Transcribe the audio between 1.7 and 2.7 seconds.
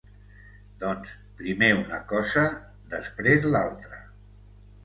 una cosa,